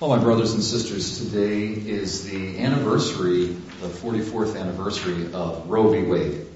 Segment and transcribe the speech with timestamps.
[0.00, 3.46] Well, my brothers and sisters, today is the anniversary,
[3.80, 6.02] the 44th anniversary of Roe v.
[6.02, 6.46] Wade.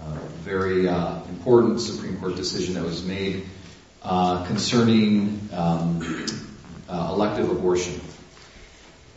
[0.00, 3.44] A very uh, important Supreme Court decision that was made
[4.02, 6.24] uh, concerning um,
[6.88, 8.00] uh, elective abortion.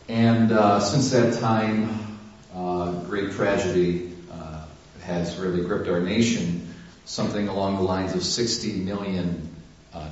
[0.06, 2.18] And uh, since that time,
[2.54, 4.66] uh, great tragedy uh,
[5.04, 6.74] has really gripped our nation.
[7.06, 9.48] Something along the lines of 60 million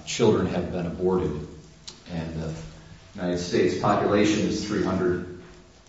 [0.06, 1.46] children have been aborted.
[2.10, 2.54] And
[3.14, 5.40] United States population is 300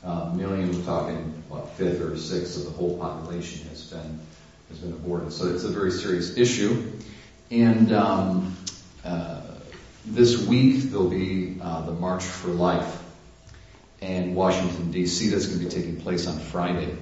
[0.04, 0.72] uh, million.
[0.72, 4.20] We're talking what fifth or sixth of the whole population has been
[4.70, 5.34] has been aborted.
[5.34, 6.92] So it's a very serious issue.
[7.50, 8.56] And um,
[9.04, 9.42] uh,
[10.06, 13.04] this week there'll be uh, the March for Life
[14.02, 15.30] in Washington D.C.
[15.30, 16.96] That's going to be taking place on Friday.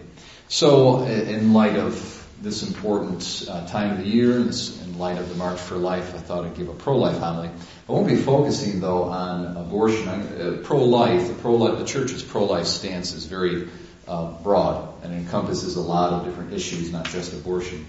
[0.47, 5.29] So in light of this important uh, time of the year, in, in light of
[5.29, 7.49] the March for Life, I thought I'd give a pro-life homily.
[7.87, 10.09] I won't be focusing though on abortion.
[10.09, 13.69] Uh, pro-life, the pro-life, the church's pro-life stance is very
[14.07, 17.85] uh, broad and encompasses a lot of different issues, not just abortion.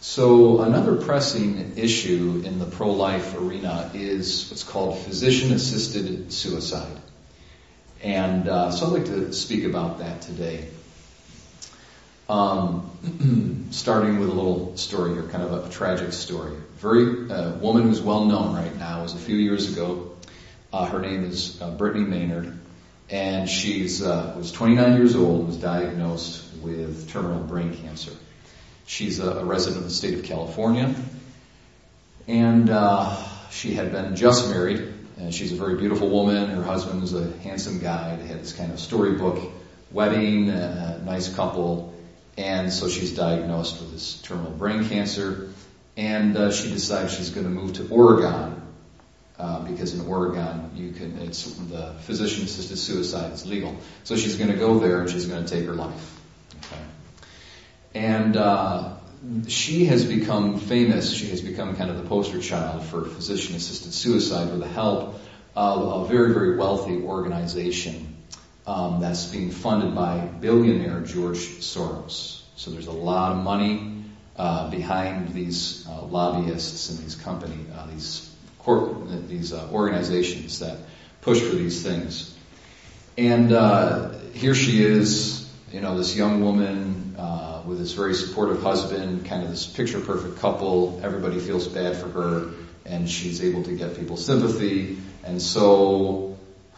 [0.00, 6.96] So another pressing issue in the pro-life arena is what's called physician-assisted suicide.
[8.00, 10.68] And uh, so I'd like to speak about that today.
[12.28, 16.54] Um, starting with a little story here, kind of a, a tragic story.
[16.76, 19.02] Very uh, woman who's well known right now.
[19.02, 20.14] Was a few years ago.
[20.70, 22.58] Uh, her name is uh, Brittany Maynard,
[23.08, 25.38] and she's uh, was 29 years old.
[25.38, 28.12] And was diagnosed with terminal brain cancer.
[28.84, 30.94] She's a, a resident of the state of California,
[32.26, 33.16] and uh,
[33.50, 34.94] she had been just married.
[35.16, 36.50] And she's a very beautiful woman.
[36.50, 38.14] Her husband was a handsome guy.
[38.16, 39.50] They had this kind of storybook
[39.90, 41.92] wedding, a nice couple
[42.38, 45.50] and so she's diagnosed with this terminal brain cancer.
[45.96, 48.62] And uh, she decides she's going to move to Oregon
[49.36, 53.76] uh, because in Oregon you can it's the physician assisted suicide is legal.
[54.04, 56.20] So she's going to go there and she's going to take her life.
[56.58, 56.82] Okay.
[57.96, 58.94] And uh,
[59.48, 61.12] she has become famous.
[61.12, 65.20] She has become kind of the poster child for physician assisted suicide with the help
[65.56, 68.17] of a very very wealthy organization
[68.68, 72.42] um, that's being funded by billionaire George Soros.
[72.56, 74.04] So there's a lot of money
[74.36, 80.76] uh, behind these uh, lobbyists and these company, uh, these corp- these uh, organizations that
[81.22, 82.36] push for these things.
[83.16, 88.62] And uh, here she is, you know, this young woman uh, with this very supportive
[88.62, 91.00] husband, kind of this picture perfect couple.
[91.02, 92.50] Everybody feels bad for her,
[92.84, 94.98] and she's able to get people's sympathy.
[95.24, 96.27] And so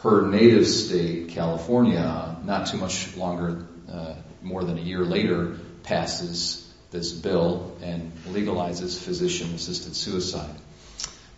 [0.03, 6.67] her native state, California, not too much longer, uh, more than a year later, passes
[6.91, 10.55] this bill and legalizes physician-assisted suicide,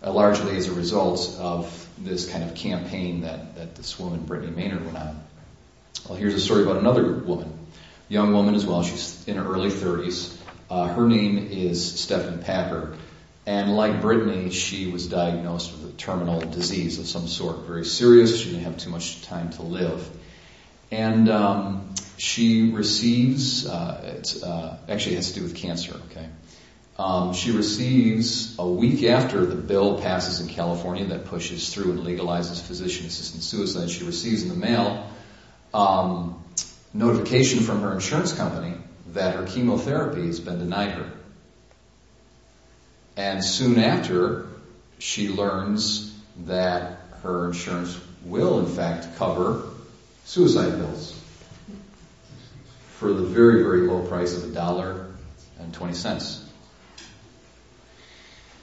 [0.02, 4.52] uh, largely as a result of this kind of campaign that, that this woman, Brittany
[4.52, 5.20] Maynard, went on.
[6.08, 7.52] Well, here's a story about another woman,
[8.08, 8.82] young woman as well.
[8.84, 10.36] She's in her early 30s.
[10.70, 12.96] Uh, her name is Stephanie Packer.
[13.44, 18.38] And like Brittany, she was diagnosed with a terminal disease of some sort, very serious.
[18.38, 20.08] She didn't have too much time to live.
[20.92, 26.28] And um, she receives, uh, it uh, actually has to do with cancer, okay?
[26.98, 32.00] Um, she receives a week after the bill passes in California that pushes through and
[32.00, 35.10] legalizes physician assisted suicide, she receives in the mail
[35.74, 36.44] um,
[36.92, 38.76] notification from her insurance company
[39.08, 41.10] that her chemotherapy has been denied her.
[43.16, 44.46] And soon after,
[44.98, 49.62] she learns that her insurance will in fact cover
[50.24, 51.18] suicide bills
[52.96, 55.06] for the very, very low price of a dollar
[55.58, 56.44] and 20 cents.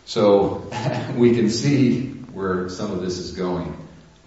[0.05, 0.69] So
[1.15, 3.75] we can see where some of this is going.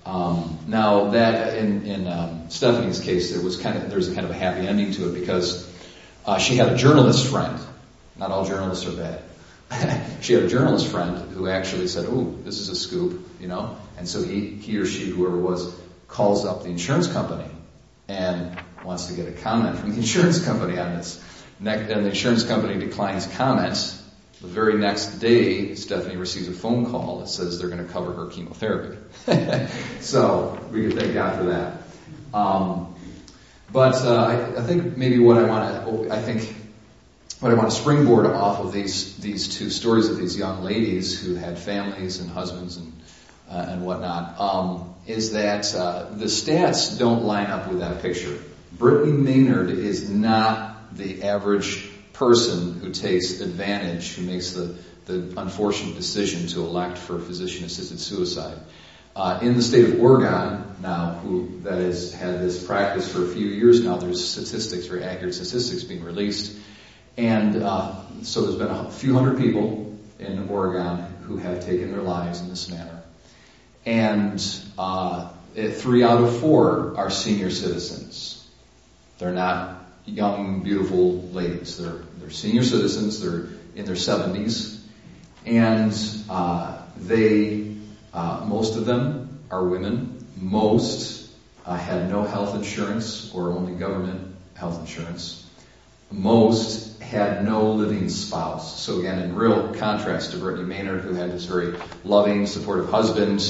[0.04, 4.24] Um, now that in, in um, Stephanie's case, there was kind of there's a kind
[4.24, 5.68] of a happy ending to it because
[6.26, 7.58] uh, she had a journalist friend.
[8.16, 9.22] Not all journalists are bad.
[10.20, 13.76] she had a journalist friend who actually said, "Ooh, this is a scoop," you know.
[13.96, 15.74] And so he, he or she, whoever it was,
[16.08, 17.48] calls up the insurance company
[18.08, 21.22] and wants to get a comment from the insurance company on this.
[21.60, 23.98] And the insurance company declines comments.
[24.40, 28.12] The very next day, Stephanie receives a phone call that says they're going to cover
[28.12, 28.98] her chemotherapy.
[30.00, 31.82] so we can thank God for that.
[32.34, 32.96] Um,
[33.70, 34.16] but uh,
[34.56, 36.52] I, I think maybe what I want to, I think
[37.42, 41.20] what I want to springboard off of these these two stories of these young ladies
[41.20, 42.92] who had families and husbands and
[43.50, 48.38] uh, and whatnot um, is that uh, the stats don't line up with that picture.
[48.70, 55.96] Brittany Maynard is not the average person who takes advantage, who makes the the unfortunate
[55.96, 58.56] decision to elect for physician-assisted suicide.
[59.16, 63.28] Uh, in the state of Oregon now, who that has had this practice for a
[63.28, 66.56] few years now, there's statistics, very accurate statistics being released.
[67.16, 72.02] And uh, so there's been a few hundred people in Oregon who have taken their
[72.02, 73.02] lives in this manner.
[73.84, 74.44] And
[74.78, 78.46] uh, three out of four are senior citizens.
[79.18, 81.78] They're not young, beautiful ladies.
[81.78, 83.20] They're, they're senior citizens.
[83.20, 84.80] They're in their 70s.
[85.44, 85.96] And
[86.30, 87.74] uh, they,
[88.14, 90.24] uh, most of them are women.
[90.36, 91.30] Most
[91.66, 95.48] uh, had no health insurance or only government health insurance.
[96.12, 98.80] Most had no living spouse.
[98.80, 101.74] So again, in real contrast to Brittany Maynard, who had this very
[102.04, 103.40] loving, supportive husband,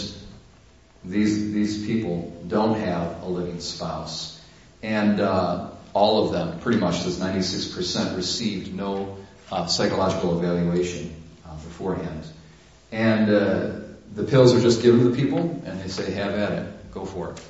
[1.04, 4.40] these these people don't have a living spouse,
[4.82, 9.18] and uh, all of them, pretty much, this 96% received no
[9.50, 11.14] uh, psychological evaluation
[11.44, 12.24] uh, beforehand,
[12.92, 13.70] and uh,
[14.14, 17.04] the pills are just given to the people, and they say, "Have at it, go
[17.04, 17.40] for it."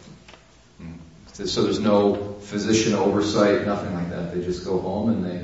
[1.33, 4.35] So there's no physician oversight, nothing like that.
[4.35, 5.43] They just go home and they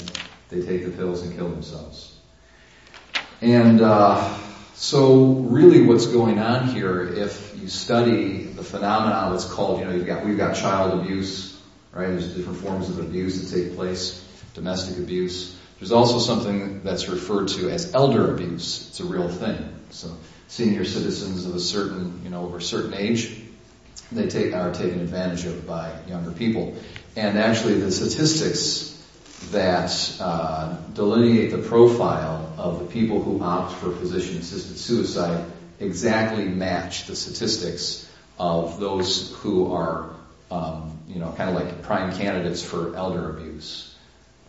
[0.49, 2.14] they take the pills and kill themselves.
[3.40, 4.38] And uh,
[4.75, 9.93] so, really, what's going on here, if you study the phenomenon that's called, you know,
[9.93, 11.61] you've got we've got child abuse,
[11.93, 12.06] right?
[12.06, 14.25] There's different forms of abuse that take place,
[14.55, 15.56] domestic abuse.
[15.79, 18.88] There's also something that's referred to as elder abuse.
[18.88, 19.58] It's a real thing.
[19.91, 23.38] So, senior citizens of a certain, you know, over a certain age,
[24.10, 26.76] they take are taken advantage of by younger people.
[27.16, 28.94] And actually, the statistics
[29.50, 35.44] that uh, delineate the profile of the people who opt for physician-assisted suicide
[35.81, 38.08] exactly match the statistics
[38.38, 40.10] of those who are,
[40.50, 43.94] um, you know, kind of like prime candidates for elder abuse.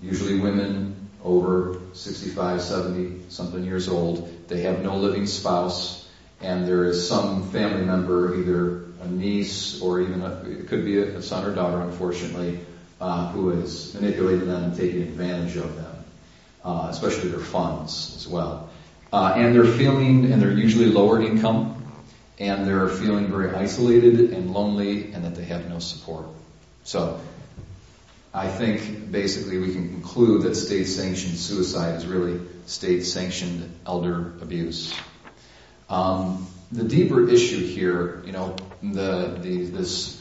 [0.01, 4.47] Usually women over 65, 70 something years old.
[4.47, 6.07] They have no living spouse,
[6.41, 10.99] and there is some family member, either a niece or even a, it could be
[10.99, 12.59] a son or daughter, unfortunately,
[12.99, 16.03] uh, who has manipulated them and taking advantage of them,
[16.63, 18.69] uh, especially their funds as well.
[19.11, 21.75] Uh, and they're feeling, and they're usually lower income,
[22.37, 26.25] and they're feeling very isolated and lonely, and that they have no support.
[26.83, 27.19] So,
[28.33, 34.93] I think basically we can conclude that state-sanctioned suicide is really state-sanctioned elder abuse.
[35.89, 40.19] Um, the deeper issue here, you know, the, the this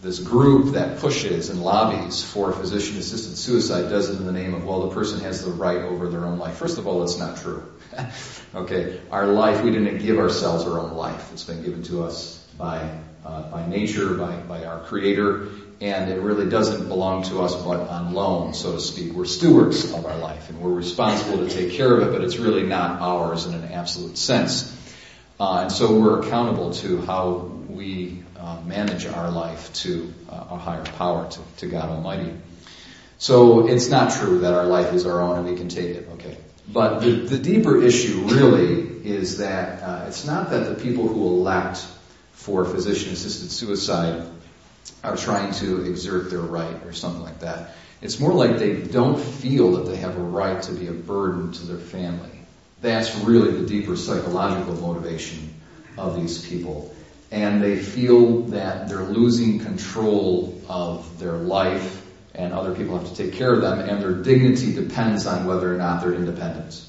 [0.00, 4.54] this group that pushes and lobbies for physician assisted suicide does it in the name
[4.54, 6.56] of, well, the person has the right over their own life.
[6.56, 7.64] First of all, that's not true.
[8.54, 11.32] okay, our life, we didn't give ourselves our own life.
[11.32, 12.88] It's been given to us by,
[13.24, 15.48] uh, by nature, by, by our creator,
[15.80, 19.12] and it really doesn't belong to us but on loan, so to speak.
[19.12, 22.36] We're stewards of our life and we're responsible to take care of it, but it's
[22.36, 24.74] really not ours in an absolute sense.
[25.40, 30.56] Uh, and so we're accountable to how we uh, manage our life to uh, a
[30.56, 32.34] higher power, to, to God Almighty.
[33.18, 36.08] So it's not true that our life is our own and we can take it,
[36.14, 36.36] okay.
[36.66, 41.24] But the, the deeper issue really is that uh, it's not that the people who
[41.26, 41.86] elect
[42.32, 44.28] for physician-assisted suicide
[45.02, 47.74] are trying to exert their right or something like that.
[48.02, 51.52] It's more like they don't feel that they have a right to be a burden
[51.52, 52.30] to their family.
[52.80, 55.54] That's really the deeper psychological motivation
[55.96, 56.94] of these people
[57.30, 63.14] and they feel that they're losing control of their life and other people have to
[63.14, 66.84] take care of them and their dignity depends on whether or not they're independent.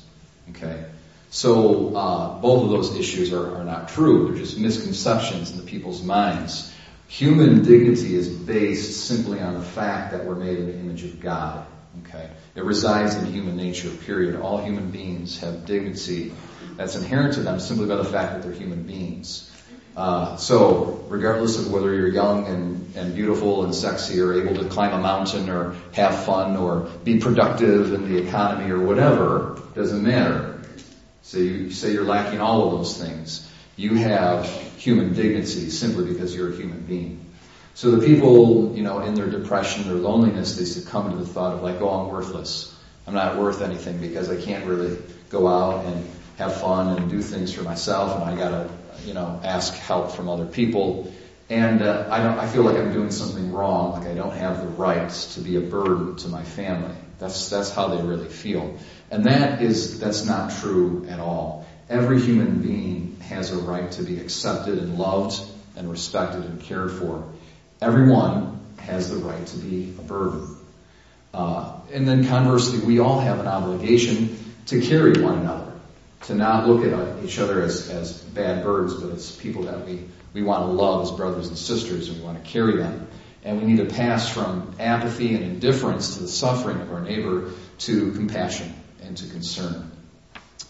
[0.52, 0.86] Okay?
[1.32, 4.28] So, uh, both of those issues are, are not true.
[4.28, 6.74] They're just misconceptions in the people's minds.
[7.08, 11.20] Human dignity is based simply on the fact that we're made in the image of
[11.20, 11.66] God.
[12.06, 12.30] Okay?
[12.56, 14.40] It resides in human nature, period.
[14.40, 16.34] All human beings have dignity
[16.78, 19.52] that's inherent to them simply by the fact that they're human beings.
[20.00, 24.70] Uh, so, regardless of whether you're young and, and beautiful and sexy or able to
[24.70, 30.02] climb a mountain or have fun or be productive in the economy or whatever, doesn't
[30.02, 30.62] matter.
[31.24, 33.46] So you say you're lacking all of those things.
[33.76, 37.34] You have human dignity simply because you're a human being.
[37.74, 41.56] So the people, you know, in their depression, their loneliness, they succumb to the thought
[41.56, 42.74] of like, oh, I'm worthless.
[43.10, 44.98] I'm not worth anything because I can't really
[45.30, 48.70] go out and have fun and do things for myself and I gotta
[49.06, 51.12] you know, ask help from other people.
[51.50, 52.38] And uh, I don't.
[52.38, 53.94] I feel like I'm doing something wrong.
[53.94, 56.96] Like I don't have the rights to be a burden to my family.
[57.18, 58.78] That's that's how they really feel.
[59.10, 61.66] And that is that's not true at all.
[61.90, 65.42] Every human being has a right to be accepted and loved
[65.76, 67.28] and respected and cared for.
[67.82, 70.56] Everyone has the right to be a burden.
[71.34, 75.74] Uh, and then conversely, we all have an obligation to carry one another
[76.24, 80.06] to not look at each other as, as bad birds, but as people that we
[80.34, 83.08] we want to love as brothers and sisters and we want to carry them.
[83.44, 87.52] And we need to pass from apathy and indifference to the suffering of our neighbor
[87.80, 89.92] to compassion and to concern.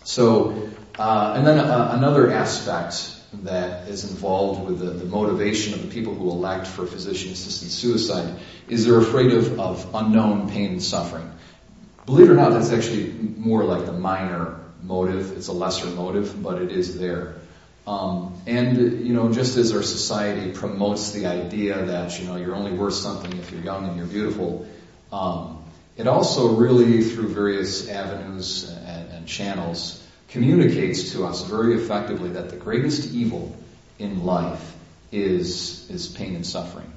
[0.04, 5.82] So, uh, and then uh, another aspect that is involved with the, the, motivation of
[5.84, 10.72] the people who elect for physician assisted suicide is they're afraid of, of unknown pain
[10.72, 11.32] and suffering.
[12.06, 15.38] Believe it or not, that's actually more like the minor motive.
[15.38, 17.36] It's a lesser motive, but it is there.
[17.86, 22.56] Um, and you know, just as our society promotes the idea that you know you're
[22.56, 24.68] only worth something if you're young and you're beautiful,
[25.12, 25.64] um,
[25.98, 32.50] it also really through various avenues and, and channels communicates to us very effectively that
[32.50, 33.56] the greatest evil
[33.98, 34.76] in life
[35.12, 36.92] is is pain and suffering.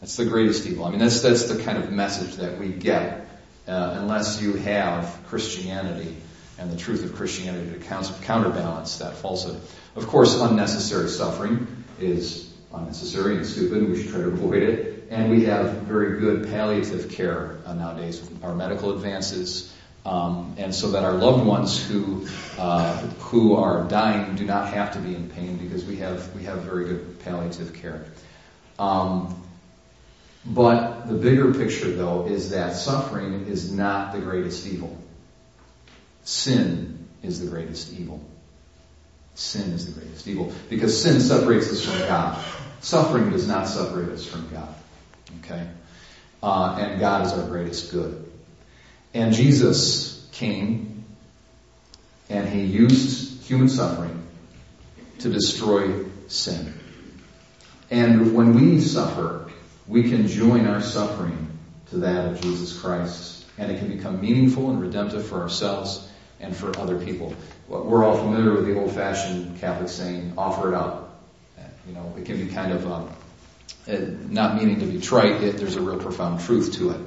[0.00, 0.84] That's the greatest evil.
[0.84, 3.26] I mean, that's that's the kind of message that we get
[3.66, 6.16] uh, unless you have Christianity
[6.58, 7.84] and the truth of Christianity to
[8.22, 9.60] counterbalance that falsehood.
[9.94, 11.66] Of course, unnecessary suffering
[12.00, 13.88] is unnecessary and stupid.
[13.88, 15.08] We should try to avoid it.
[15.10, 19.72] And we have very good palliative care uh, nowadays with our medical advances.
[20.06, 22.26] Um, and so that our loved ones who
[22.56, 26.44] uh, who are dying do not have to be in pain because we have we
[26.44, 28.06] have very good palliative care.
[28.78, 29.42] Um,
[30.46, 34.96] but the bigger picture, though, is that suffering is not the greatest evil.
[36.24, 38.22] Sin is the greatest evil.
[39.34, 42.44] Sin is the greatest evil because sin separates us from God.
[42.80, 44.74] Suffering does not separate us from God.
[45.40, 45.66] Okay?
[46.42, 48.30] Uh, and God is our greatest good.
[49.14, 51.04] And Jesus came
[52.28, 54.22] and he used human suffering
[55.20, 56.74] to destroy sin.
[57.90, 59.50] And when we suffer,
[59.86, 61.58] we can join our suffering
[61.90, 63.46] to that of Jesus Christ.
[63.56, 66.06] And it can become meaningful and redemptive for ourselves
[66.38, 67.34] and for other people.
[67.66, 71.20] We're all familiar with the old-fashioned Catholic saying, offer it up.
[71.86, 73.10] You know, it can be kind of, um,
[74.30, 77.00] not meaning to be trite, it, there's a real profound truth to it.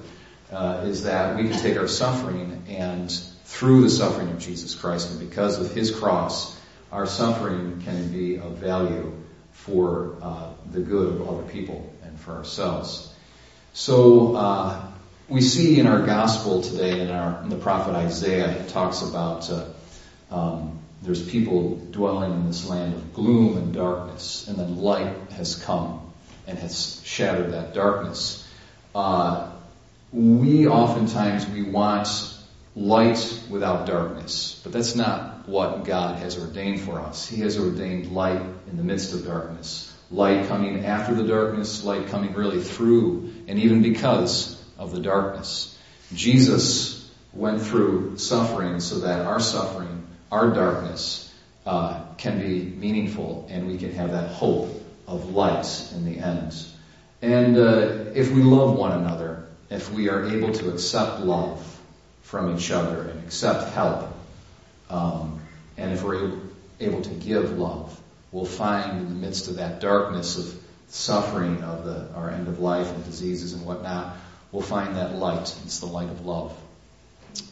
[0.51, 3.09] Uh, is that we can take our suffering and
[3.45, 6.59] through the suffering of Jesus Christ and because of His cross,
[6.91, 9.13] our suffering can be of value
[9.51, 13.13] for uh, the good of other people and for ourselves.
[13.73, 14.87] So uh,
[15.29, 19.49] we see in our gospel today, in, our, in the prophet Isaiah, it talks about
[19.49, 19.65] uh,
[20.29, 25.55] um, there's people dwelling in this land of gloom and darkness, and then light has
[25.55, 26.11] come
[26.47, 28.47] and has shattered that darkness.
[28.93, 29.51] Uh,
[30.11, 32.07] we oftentimes we want
[32.75, 37.27] light without darkness, but that's not what God has ordained for us.
[37.27, 42.07] He has ordained light in the midst of darkness, light coming after the darkness, light
[42.07, 45.77] coming really through, and even because of the darkness.
[46.13, 51.33] Jesus went through suffering so that our suffering, our darkness,
[51.65, 54.69] uh, can be meaningful and we can have that hope
[55.07, 56.53] of light in the end.
[57.21, 61.65] And uh, if we love one another, if we are able to accept love
[62.23, 64.07] from each other and accept help,
[64.89, 65.39] um,
[65.77, 66.33] and if we're
[66.79, 67.97] able, to give love,
[68.31, 72.59] we'll find in the midst of that darkness of suffering of the, our end of
[72.59, 74.17] life and diseases and whatnot,
[74.51, 75.55] we'll find that light.
[75.63, 76.55] It's the light of love.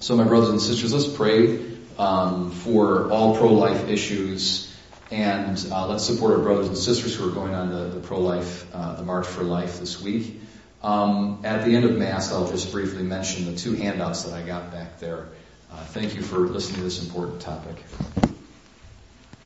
[0.01, 1.65] So, my brothers and sisters, let's pray
[1.97, 4.75] um, for all pro-life issues,
[5.09, 8.65] and uh, let's support our brothers and sisters who are going on the, the pro-life,
[8.73, 10.41] uh, the March for Life this week.
[10.81, 14.45] Um, at the end of Mass, I'll just briefly mention the two handouts that I
[14.45, 15.27] got back there.
[15.71, 17.75] Uh, thank you for listening to this important topic.